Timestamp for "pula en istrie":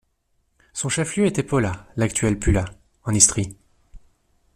2.39-3.55